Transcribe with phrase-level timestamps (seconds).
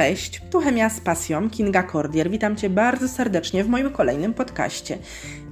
[0.00, 2.30] Cześć, tu Chemia z pasją, Kinga Cordier.
[2.30, 4.98] Witam Cię bardzo serdecznie w moim kolejnym podcaście.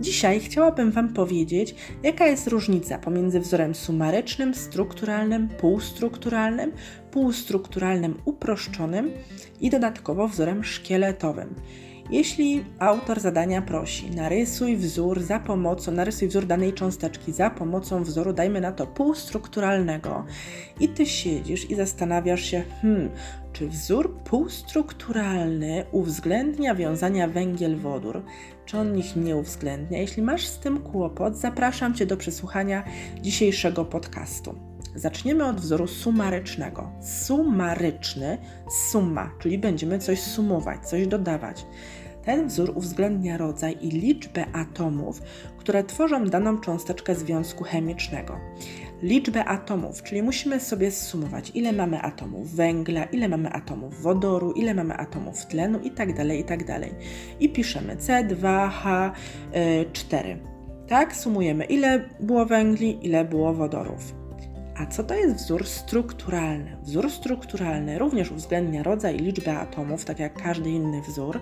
[0.01, 6.73] Dzisiaj chciałabym Wam powiedzieć, jaka jest różnica pomiędzy wzorem sumarycznym, strukturalnym, półstrukturalnym,
[7.11, 9.11] półstrukturalnym uproszczonym
[9.61, 11.55] i dodatkowo wzorem szkieletowym.
[12.11, 18.33] Jeśli autor zadania prosi, narysuj wzór za pomocą, narysuj wzór danej cząsteczki za pomocą wzoru,
[18.33, 20.25] dajmy na to półstrukturalnego,
[20.81, 23.11] i ty siedzisz i zastanawiasz się, hmm,
[23.53, 28.23] czy wzór półstrukturalny uwzględnia wiązania węgiel-wodór,
[28.67, 29.99] czy on ich nie uwzględnia?
[29.99, 32.85] Jeśli masz z tym kłopot, zapraszam Cię do przesłuchania
[33.21, 34.55] dzisiejszego podcastu.
[34.95, 36.91] Zaczniemy od wzoru sumarycznego.
[37.01, 38.39] Sumaryczny,
[38.91, 41.67] suma, czyli będziemy coś sumować, coś dodawać.
[42.29, 45.23] Ten wzór uwzględnia rodzaj i liczbę atomów,
[45.59, 48.37] które tworzą daną cząsteczkę związku chemicznego.
[49.03, 54.75] Liczbę atomów, czyli musimy sobie zsumować, ile mamy atomów węgla, ile mamy atomów wodoru, ile
[54.75, 56.15] mamy atomów tlenu itd.
[56.15, 56.81] Tak itd.
[56.81, 56.91] Tak
[57.41, 60.37] I piszemy C2H4.
[60.89, 64.15] Tak, sumujemy, ile było węgli, ile było wodorów.
[64.77, 66.77] A co to jest wzór strukturalny?
[66.83, 71.41] Wzór strukturalny również uwzględnia rodzaj i liczbę atomów, tak jak każdy inny wzór,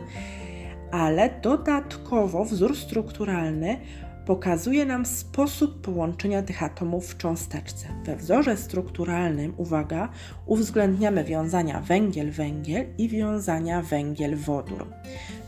[0.90, 3.80] ale dodatkowo wzór strukturalny
[4.26, 7.88] pokazuje nam sposób połączenia tych atomów w cząsteczce.
[8.04, 10.08] We wzorze strukturalnym, uwaga,
[10.46, 14.86] uwzględniamy wiązania węgiel-węgiel i wiązania węgiel-wodór.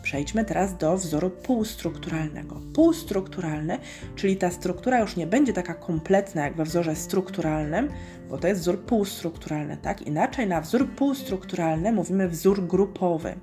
[0.02, 2.60] Przejdźmy teraz do wzoru półstrukturalnego.
[2.74, 3.78] Półstrukturalny,
[4.16, 7.88] czyli ta struktura już nie będzie taka kompletna jak we wzorze strukturalnym,
[8.30, 10.02] bo to jest wzór półstrukturalny, tak?
[10.02, 13.34] Inaczej na wzór półstrukturalny mówimy wzór grupowy.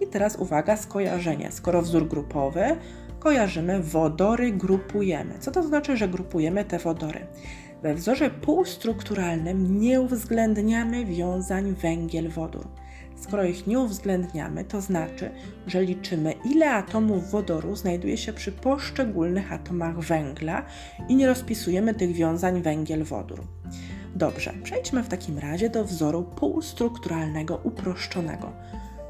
[0.00, 1.52] I teraz uwaga, skojarzenie.
[1.52, 2.76] Skoro wzór grupowy,
[3.18, 5.38] kojarzymy wodory, grupujemy.
[5.38, 7.26] Co to znaczy, że grupujemy te wodory?
[7.82, 12.68] We wzorze półstrukturalnym nie uwzględniamy wiązań węgiel-wodór.
[13.16, 15.30] Skoro ich nie uwzględniamy, to znaczy,
[15.66, 20.64] że liczymy, ile atomów wodoru znajduje się przy poszczególnych atomach węgla
[21.08, 23.40] i nie rozpisujemy tych wiązań węgiel-wodór.
[24.14, 28.52] Dobrze, przejdźmy w takim razie do wzoru półstrukturalnego uproszczonego.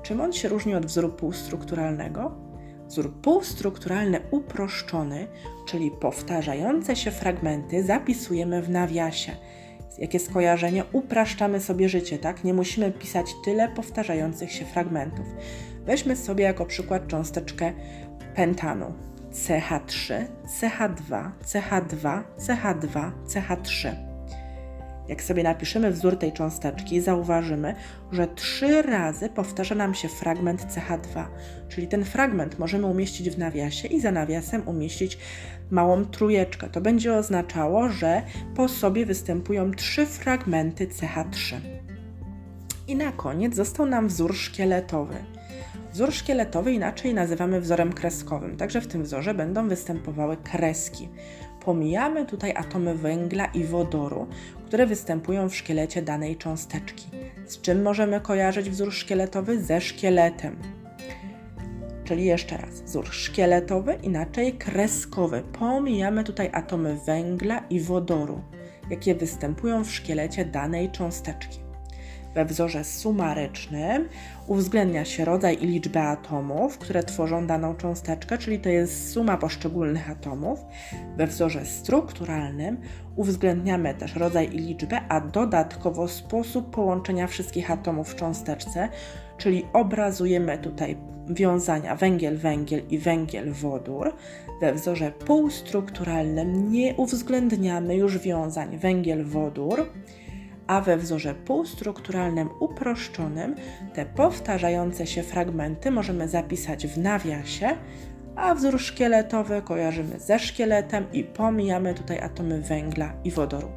[0.02, 2.47] Czym on się różni od wzoru półstrukturalnego?
[2.88, 5.26] Wzór półstrukturalny uproszczony,
[5.66, 9.32] czyli powtarzające się fragmenty, zapisujemy w nawiasie.
[9.98, 10.84] Jakie skojarzenie?
[10.92, 12.44] Upraszczamy sobie życie, tak?
[12.44, 15.26] Nie musimy pisać tyle powtarzających się fragmentów.
[15.84, 17.72] Weźmy sobie jako przykład cząsteczkę
[18.34, 18.94] pentanu.
[19.32, 20.24] CH3,
[20.60, 24.07] CH2, CH2, CH2, CH3.
[25.08, 27.74] Jak sobie napiszemy wzór tej cząsteczki, zauważymy,
[28.12, 31.24] że trzy razy powtarza nam się fragment CH2,
[31.68, 35.18] czyli ten fragment możemy umieścić w nawiasie i za nawiasem umieścić
[35.70, 36.68] małą trójeczkę.
[36.68, 38.22] To będzie oznaczało, że
[38.54, 41.56] po sobie występują trzy fragmenty CH3.
[42.88, 45.14] I na koniec został nam wzór szkieletowy.
[45.92, 51.08] Wzór szkieletowy inaczej nazywamy wzorem kreskowym, także w tym wzorze będą występowały kreski.
[51.68, 54.26] Pomijamy tutaj atomy węgla i wodoru,
[54.66, 57.06] które występują w szkielecie danej cząsteczki.
[57.46, 59.62] Z czym możemy kojarzyć wzór szkieletowy?
[59.62, 60.56] Ze szkieletem.
[62.04, 65.42] Czyli jeszcze raz, wzór szkieletowy, inaczej kreskowy.
[65.58, 68.40] Pomijamy tutaj atomy węgla i wodoru,
[68.90, 71.67] jakie występują w szkielecie danej cząsteczki.
[72.34, 74.08] We wzorze sumarycznym
[74.46, 80.10] uwzględnia się rodzaj i liczbę atomów, które tworzą daną cząsteczkę, czyli to jest suma poszczególnych
[80.10, 80.60] atomów.
[81.16, 82.76] We wzorze strukturalnym
[83.16, 88.88] uwzględniamy też rodzaj i liczbę, a dodatkowo sposób połączenia wszystkich atomów w cząsteczce,
[89.38, 90.96] czyli obrazujemy tutaj
[91.28, 94.12] wiązania węgiel-węgiel i węgiel-wodór.
[94.60, 99.86] We wzorze półstrukturalnym nie uwzględniamy już wiązań węgiel-wodór
[100.68, 103.54] a we wzorze półstrukturalnym uproszczonym
[103.94, 107.76] te powtarzające się fragmenty możemy zapisać w nawiasie,
[108.36, 113.68] a wzór szkieletowy kojarzymy ze szkieletem i pomijamy tutaj atomy węgla i wodoru.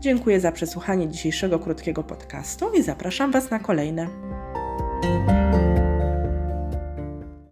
[0.00, 4.06] Dziękuję za przesłuchanie dzisiejszego krótkiego podcastu i zapraszam Was na kolejne.